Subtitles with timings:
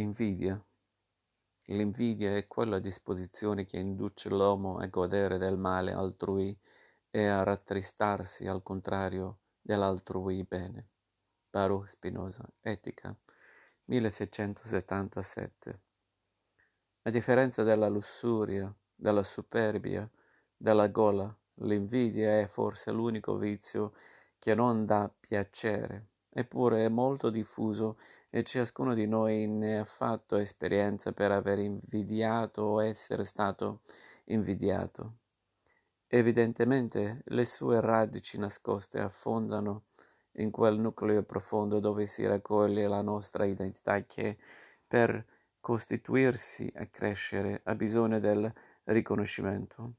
[0.00, 0.64] Invidia.
[1.64, 6.56] L'invidia è quella disposizione che induce l'uomo a godere del male altrui
[7.10, 10.90] e a rattristarsi al contrario dell'altrui bene.
[11.50, 13.12] Baruch Spinoza, Etica,
[13.86, 15.80] 1677.
[17.02, 20.08] A differenza della lussuria, della superbia,
[20.56, 23.94] della gola, l'invidia è forse l'unico vizio
[24.38, 27.98] che non dà piacere eppure è molto diffuso
[28.30, 33.80] e ciascuno di noi ne ha fatto esperienza per aver invidiato o essere stato
[34.24, 35.18] invidiato.
[36.06, 39.84] Evidentemente le sue radici nascoste affondano
[40.32, 44.38] in quel nucleo profondo dove si raccoglie la nostra identità che
[44.86, 45.24] per
[45.60, 48.50] costituirsi e crescere ha bisogno del
[48.84, 49.94] riconoscimento.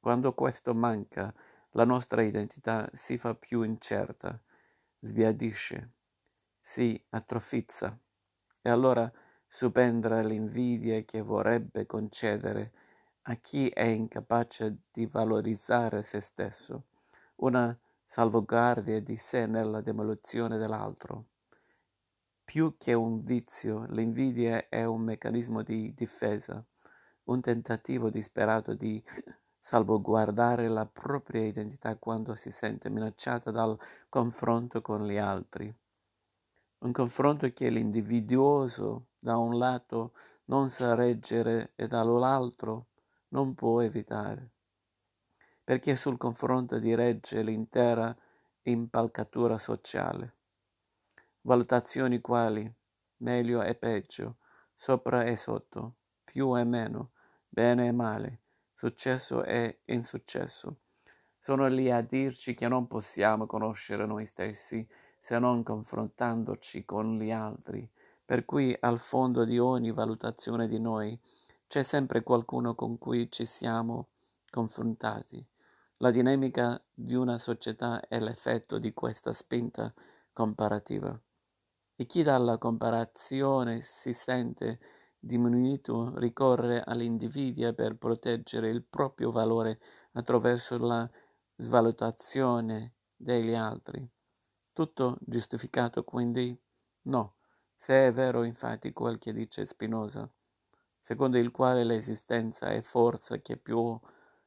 [0.00, 1.32] Quando questo manca,
[1.72, 4.40] la nostra identità si fa più incerta,
[5.00, 5.90] sbiadisce,
[6.64, 7.98] si atrofizza
[8.62, 9.10] e allora
[9.48, 12.72] subentra l'invidia che vorrebbe concedere
[13.22, 16.84] a chi è incapace di valorizzare se stesso
[17.36, 21.24] una salvaguardia di sé nella demolizione dell'altro.
[22.44, 26.64] Più che un vizio, l'invidia è un meccanismo di difesa,
[27.24, 29.02] un tentativo disperato di
[29.58, 33.76] salvaguardare la propria identità quando si sente minacciata dal
[34.08, 35.74] confronto con gli altri.
[36.82, 40.14] Un confronto che l'individuoso da un lato
[40.46, 42.88] non sa reggere e dall'altro
[43.28, 44.50] non può evitare,
[45.62, 48.12] perché sul confronto diregge l'intera
[48.62, 50.34] impalcatura sociale.
[51.42, 52.72] Valutazioni quali
[53.18, 54.38] meglio e peggio,
[54.74, 57.12] sopra e sotto, più e meno,
[57.48, 58.40] bene e male,
[58.74, 60.78] successo e insuccesso.
[61.38, 64.84] Sono lì a dirci che non possiamo conoscere noi stessi
[65.22, 67.88] se non confrontandoci con gli altri,
[68.24, 71.16] per cui al fondo di ogni valutazione di noi
[71.68, 74.08] c'è sempre qualcuno con cui ci siamo
[74.50, 75.46] confrontati.
[75.98, 79.94] La dinamica di una società è l'effetto di questa spinta
[80.32, 81.16] comparativa.
[81.94, 84.80] E chi dalla comparazione si sente
[85.20, 89.78] diminuito ricorre all'invidia per proteggere il proprio valore
[90.14, 91.08] attraverso la
[91.54, 94.04] svalutazione degli altri.
[94.76, 96.58] Tutto giustificato quindi?
[97.02, 97.34] No,
[97.74, 100.26] se è vero infatti quel che dice Spinoza,
[100.98, 104.00] secondo il quale l'esistenza è forza che può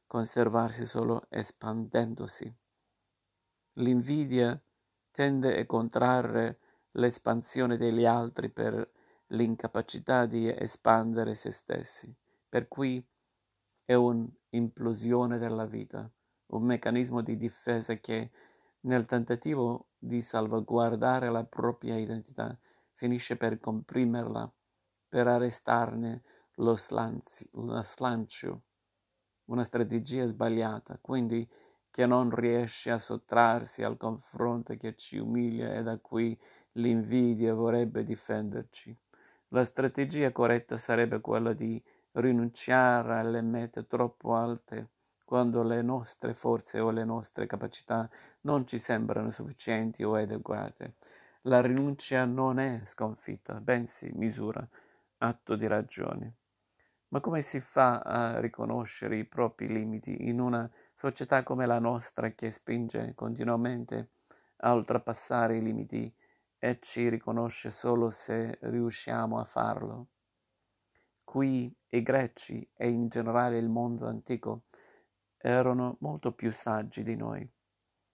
[0.04, 2.52] conservarsi solo espandendosi.
[3.74, 4.60] L'invidia
[5.12, 6.58] tende a contrarre
[6.92, 8.90] l'espansione degli altri per
[9.28, 12.12] l'incapacità di espandere se stessi,
[12.48, 13.04] per cui
[13.84, 16.10] è un'implosione della vita,
[16.46, 18.30] un meccanismo di difesa che,
[18.86, 22.56] nel tentativo di salvaguardare la propria identità,
[22.92, 24.52] finisce per comprimerla,
[25.08, 26.22] per arrestarne
[26.56, 28.62] lo slancio,
[29.46, 31.48] una strategia sbagliata, quindi
[31.90, 36.38] che non riesce a sottrarsi al confronto che ci umilia e da cui
[36.72, 38.94] l'invidia vorrebbe difenderci.
[39.48, 41.82] La strategia corretta sarebbe quella di
[42.12, 44.90] rinunciare alle mete troppo alte
[45.26, 48.08] quando le nostre forze o le nostre capacità
[48.42, 50.94] non ci sembrano sufficienti o adeguate.
[51.42, 54.66] La rinuncia non è sconfitta, bensì misura,
[55.18, 56.34] atto di ragione.
[57.08, 62.30] Ma come si fa a riconoscere i propri limiti in una società come la nostra
[62.30, 64.10] che spinge continuamente
[64.58, 66.14] a oltrepassare i limiti
[66.56, 70.06] e ci riconosce solo se riusciamo a farlo.
[71.24, 74.62] Qui i greci e in generale il mondo antico
[75.38, 77.48] erano molto più saggi di noi.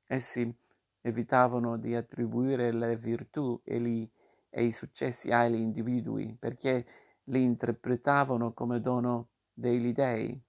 [0.07, 0.55] Essi
[1.01, 4.11] evitavano di attribuire le virtù e, li,
[4.49, 6.87] e i successi agli individui perché
[7.25, 10.41] li interpretavano come dono degli dei.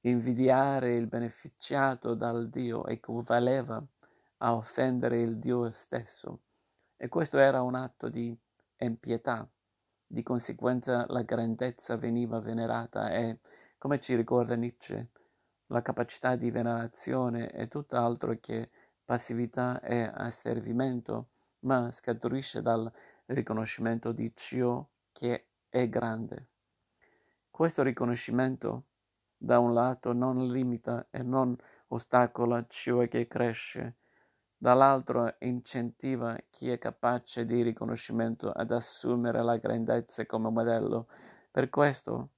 [0.00, 3.84] Invidiare il beneficiato dal Dio equivaleva
[4.38, 6.40] a offendere il Dio stesso
[6.96, 8.36] e questo era un atto di
[8.76, 9.48] empietà.
[10.08, 13.40] Di conseguenza la grandezza veniva venerata e,
[13.76, 15.10] come ci ricorda Nietzsche,
[15.68, 18.70] la capacità di venerazione è tutt'altro che
[19.04, 21.28] passività e asservimento,
[21.60, 22.90] ma scaturisce dal
[23.26, 26.48] riconoscimento di ciò che è grande.
[27.50, 28.84] Questo riconoscimento,
[29.36, 31.56] da un lato, non limita e non
[31.88, 33.96] ostacola ciò che cresce,
[34.56, 41.08] dall'altro incentiva chi è capace di riconoscimento ad assumere la grandezza come modello.
[41.50, 42.30] Per questo,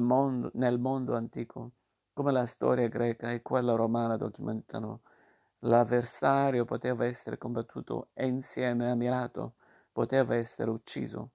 [0.00, 1.72] mondo, nel mondo antico,
[2.16, 5.02] come la storia greca e quella romana documentano,
[5.60, 9.56] l'avversario poteva essere combattuto e insieme ammirato,
[9.92, 11.32] poteva essere ucciso.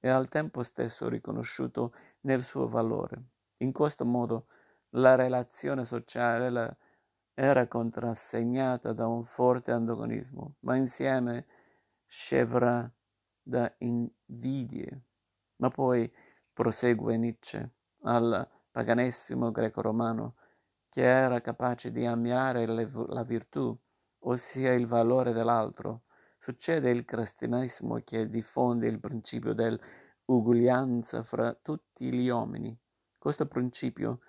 [0.00, 3.30] e al tempo stesso riconosciuto nel suo valore.
[3.58, 4.48] In questo modo
[4.90, 6.76] la relazione sociale
[7.34, 11.46] era contrassegnata da un forte antagonismo, ma insieme
[12.04, 12.88] scevra
[13.42, 15.04] da invidie.
[15.56, 16.12] Ma poi
[16.52, 17.70] prosegue Nietzsche
[18.02, 20.34] al paganesimo greco-romano
[20.90, 23.74] che era capace di ammirare la virtù,
[24.24, 26.02] ossia il valore dell'altro.
[26.38, 32.78] Succede il cristianesimo che diffonde il principio dell'uguaglianza fra tutti gli uomini.
[33.16, 34.20] Questo principio,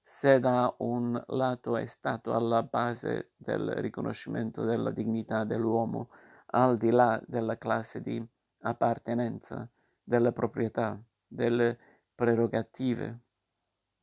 [0.00, 6.08] se da un lato è stato alla base del riconoscimento della dignità dell'uomo,
[6.52, 8.26] al di là della classe di
[8.60, 9.68] appartenenza,
[10.02, 11.78] delle proprietà, delle
[12.14, 13.23] prerogative,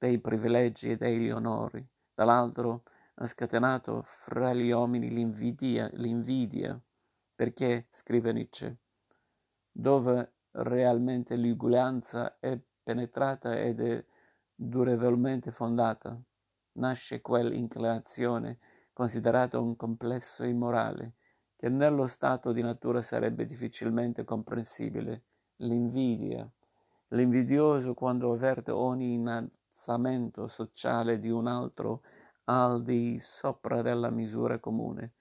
[0.01, 6.81] dei privilegi e degli onori, dall'altro ha scatenato fra gli uomini l'invidia, l'invidia
[7.35, 8.77] perché, scrive Nietzsche,
[9.71, 14.03] dove realmente l'uguaglianza è penetrata ed è
[14.55, 16.19] durevolmente fondata,
[16.79, 18.57] nasce quell'inclinazione
[18.93, 21.13] considerata un complesso immorale,
[21.55, 25.25] che nello stato di natura sarebbe difficilmente comprensibile,
[25.57, 26.51] l'invidia.
[27.09, 29.13] L'invidioso quando avverte ogni
[29.71, 32.01] innalzamento sociale di un altro
[32.45, 35.13] al di sopra della misura comune,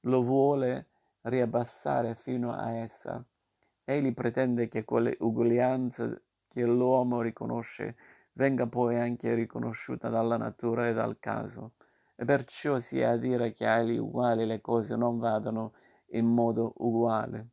[0.00, 0.88] lo vuole
[1.22, 3.22] riabbassare fino a essa.
[3.84, 6.18] Egli pretende che quell'uguaglianza
[6.48, 7.96] che l'uomo riconosce
[8.32, 11.72] venga poi anche riconosciuta dalla natura e dal caso,
[12.16, 15.74] e perciò sia a dire che agli uguali le cose non vadano
[16.12, 17.48] in modo uguale.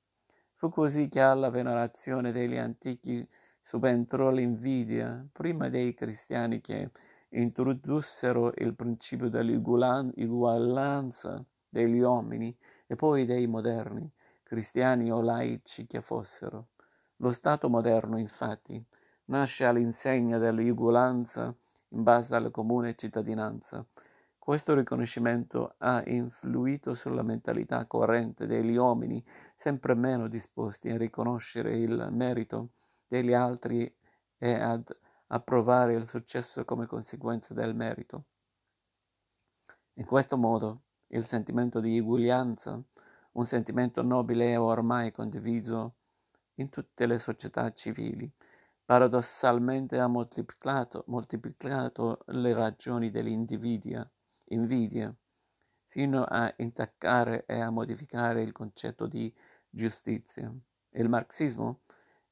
[0.55, 3.27] Fu così che alla venerazione degli antichi
[3.65, 6.91] subentrò l'invidia, prima dei cristiani che
[7.29, 14.07] introdussero il principio dell'uguaglianza degli uomini e poi dei moderni,
[14.43, 16.67] cristiani o laici che fossero.
[17.17, 18.79] Lo Stato moderno, infatti,
[19.25, 21.51] nasce all'insegna dell'uguaglianza
[21.89, 23.83] in base alla comune cittadinanza,
[24.37, 29.25] questo riconoscimento ha influito sulla mentalità corrente degli uomini
[29.55, 32.69] sempre meno disposti a riconoscere il merito
[33.07, 33.93] degli altri
[34.37, 34.95] e ad
[35.27, 38.25] approvare il successo come conseguenza del merito.
[39.93, 42.81] In questo modo il sentimento di uguaglianza,
[43.33, 45.95] un sentimento nobile e ormai condiviso
[46.55, 48.31] in tutte le società civili,
[48.83, 54.09] paradossalmente ha moltiplicato, moltiplicato le ragioni dell'invidia
[54.49, 55.15] invidia,
[55.87, 59.33] fino a intaccare e a modificare il concetto di
[59.69, 60.53] giustizia.
[60.91, 61.81] Il marxismo,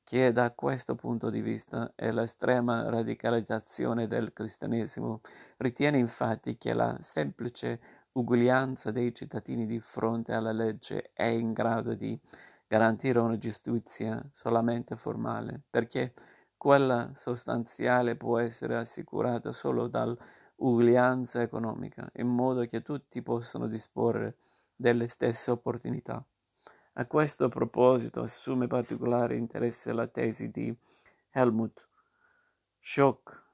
[0.04, 5.22] che da questo punto di vista è l'estrema radicalizzazione del cristianesimo,
[5.58, 7.80] ritiene infatti che la semplice
[8.14, 12.20] uguaglianza dei cittadini di fronte alla legge è in grado di
[12.68, 16.14] garantire una giustizia solamente formale, perché
[16.58, 20.18] quella sostanziale può essere assicurata solo dal
[20.58, 24.38] uguaglianza economica, in modo che tutti possano disporre
[24.76, 26.26] delle stesse opportunità.
[26.96, 30.72] A questo proposito assume particolare interesse la tesi di
[31.32, 31.88] Helmut
[32.80, 33.46] Schock,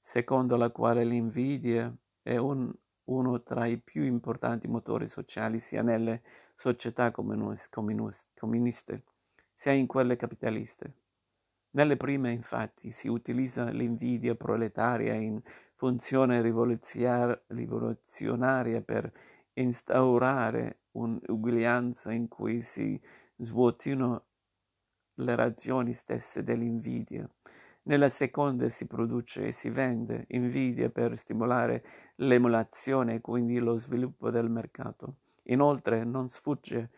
[0.00, 1.92] secondo la quale l'invidia
[2.22, 2.72] è un,
[3.06, 6.22] uno tra i più importanti motori sociali sia nelle
[6.54, 9.02] società comuniste
[9.52, 10.92] sia in quelle capitaliste.
[11.70, 15.42] Nelle prime, infatti, si utilizza l'invidia proletaria in
[15.74, 19.12] funzione rivoluzionaria per
[19.56, 23.00] instaurare un'uguaglianza in cui si
[23.36, 24.24] svuotino
[25.14, 27.28] le ragioni stesse dell'invidia.
[27.82, 31.84] Nella seconda si produce e si vende invidia per stimolare
[32.16, 35.18] l'emulazione e quindi lo sviluppo del mercato.
[35.44, 36.90] Inoltre non sfugge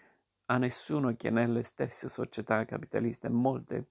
[0.46, 3.88] a nessuno che nelle stesse società capitaliste molte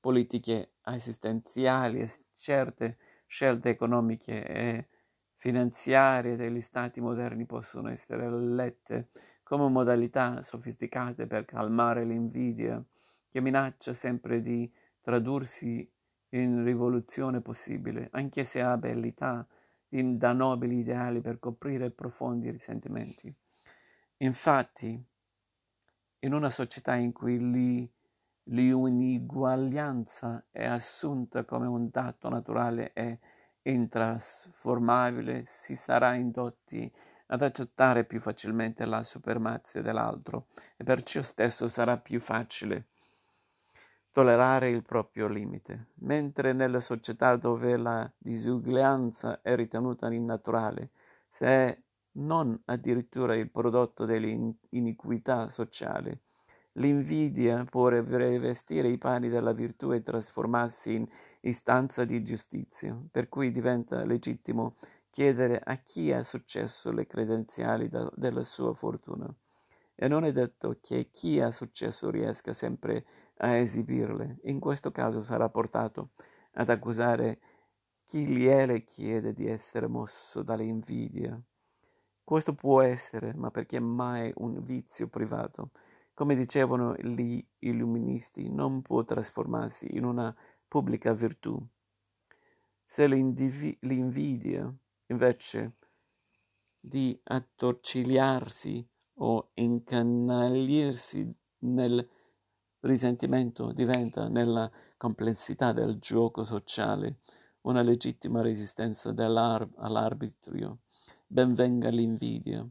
[0.00, 2.96] politiche assistenziali e certe
[3.26, 4.88] scelte economiche e
[5.40, 9.08] finanziarie degli stati moderni possono essere lette
[9.42, 12.84] come modalità sofisticate per calmare l'invidia
[13.26, 14.70] che minaccia sempre di
[15.00, 15.90] tradursi
[16.32, 19.46] in rivoluzione possibile, anche se ha abilità
[19.88, 23.34] da nobili ideali per coprire profondi risentimenti.
[24.18, 25.02] Infatti,
[26.18, 27.90] in una società in cui
[28.42, 33.20] l'inuguaglianza è assunta come un dato naturale e
[33.62, 36.90] intrasformabile, si sarà indotti
[37.26, 42.86] ad accettare più facilmente la supremazia dell'altro e perciò stesso sarà più facile
[44.12, 50.90] tollerare il proprio limite, mentre nella società dove la disuguaglianza è ritenuta innaturale,
[51.28, 56.22] se non addirittura il prodotto dell'iniquità sociale,
[56.74, 61.08] L'invidia può rivestire i panni della virtù e trasformarsi in
[61.40, 64.76] istanza di giustizia, per cui diventa legittimo
[65.10, 69.32] chiedere a chi ha successo le credenziali da, della sua fortuna.
[69.96, 73.04] E non è detto che chi ha successo riesca sempre
[73.38, 74.38] a esibirle.
[74.44, 76.10] In questo caso sarà portato
[76.52, 77.40] ad accusare
[78.04, 81.40] chi gliele chiede di essere mosso dall'invidia.
[82.24, 85.70] Questo può essere, ma perché mai un vizio privato?
[86.20, 90.36] Come dicevano gli illuministi, non può trasformarsi in una
[90.68, 91.58] pubblica virtù.
[92.84, 94.70] Se l'invidia,
[95.06, 95.76] invece
[96.78, 101.26] di attorcigliarsi o incanaglirsi
[101.60, 102.06] nel
[102.80, 107.20] risentimento, diventa nella complessità del gioco sociale
[107.62, 110.80] una legittima resistenza all'arbitrio.
[111.26, 112.68] Ben venga l'invidia.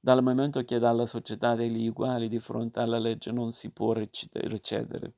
[0.00, 5.14] Dal momento che dalla società degli uguali di fronte alla legge non si può recedere.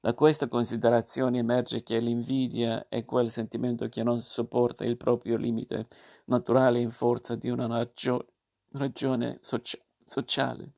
[0.00, 5.88] Da questa considerazione emerge che l'invidia è quel sentimento che non sopporta il proprio limite
[6.26, 8.28] naturale in forza di una raggio-
[8.72, 10.70] ragione socia- sociale,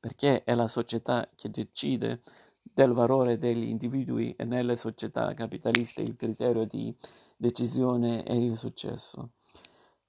[0.00, 2.22] perché è la società che decide
[2.62, 6.92] del valore degli individui e nelle società capitaliste il criterio di
[7.36, 9.30] decisione è il successo.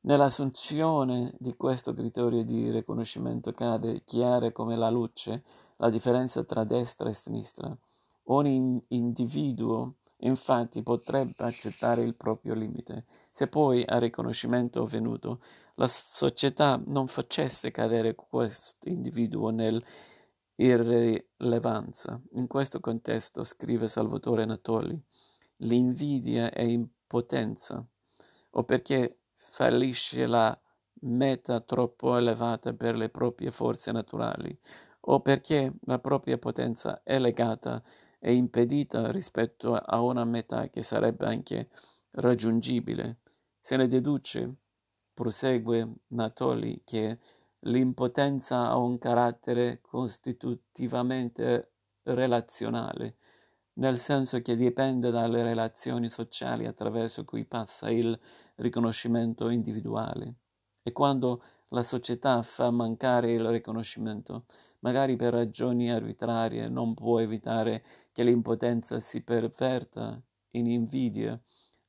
[0.04, 5.44] Nell'assunzione di questo criterio di riconoscimento cade chiara come la luce
[5.78, 7.78] la differenza tra destra e sinistra.
[8.26, 13.06] Ogni individuo infatti potrebbe accettare il proprio limite.
[13.30, 15.40] Se poi a riconoscimento avvenuto
[15.76, 22.20] la società non facesse cadere questo individuo nell'irrilevanza.
[22.32, 25.00] In questo contesto, scrive Salvatore Natoli,
[25.58, 27.86] l'invidia è impotenza,
[28.54, 29.18] o perché
[29.52, 30.58] fallisce la
[31.02, 34.58] meta troppo elevata per le proprie forze naturali,
[35.02, 37.84] o perché la propria potenza è legata
[38.18, 41.70] e impedita rispetto a una metà che sarebbe anche
[42.12, 43.18] raggiungibile.
[43.60, 44.56] Se ne deduce,
[45.14, 47.20] prosegue Natoli, che
[47.66, 51.72] l'impotenza ha un carattere costitutivamente
[52.04, 53.18] relazionale,
[53.74, 58.18] nel senso che dipende dalle relazioni sociali attraverso cui passa il
[58.56, 60.36] riconoscimento individuale.
[60.84, 64.46] E quando la società fa mancare il riconoscimento,
[64.80, 71.40] magari per ragioni arbitrarie, non può evitare che l'impotenza si perverta in invidia,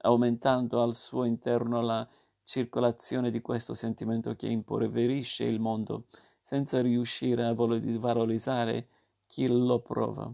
[0.03, 2.09] aumentando al suo interno la
[2.45, 6.07] circolazione di questo sentimento che impoverisce il mondo,
[6.41, 8.89] senza riuscire a valorizzare
[9.27, 10.33] chi lo prova.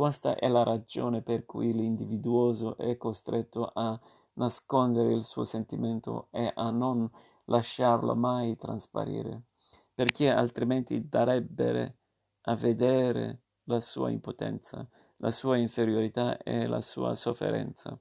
[0.00, 4.00] Questa è la ragione per cui l'individuoso è costretto a
[4.36, 7.06] nascondere il suo sentimento e a non
[7.44, 9.42] lasciarlo mai trasparire
[9.92, 11.98] perché altrimenti darebbe
[12.44, 14.88] a vedere la sua impotenza,
[15.18, 17.94] la sua inferiorità e la sua sofferenza.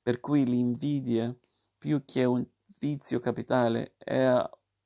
[0.00, 1.34] Per cui l'invidia,
[1.76, 2.46] più che un
[2.78, 4.32] vizio capitale, è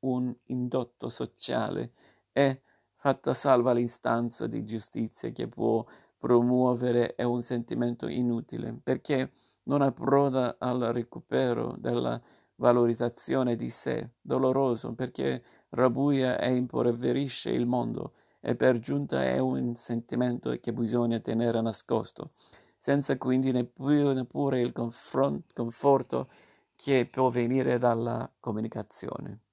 [0.06, 1.92] un indotto sociale
[2.32, 2.62] e,
[2.94, 5.84] fatta salva l'istanza di giustizia che può
[6.26, 9.30] promuovere, è un sentimento inutile, perché
[9.64, 12.20] non approda al recupero della
[12.56, 19.76] valorizzazione di sé, doloroso perché rabuia e impoverisce il mondo e per giunta è un
[19.76, 22.32] sentimento che bisogna tenere nascosto,
[22.76, 26.28] senza quindi neppure, il conforto
[26.74, 29.45] che può venire dalla comunicazione.